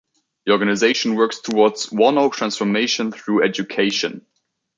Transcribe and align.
The 0.47 0.51
organisation 0.53 1.13
works 1.13 1.41
towards 1.41 1.89
'whanau 1.91 2.31
transformation 2.33 3.11
through 3.11 3.43
education'. 3.43 4.25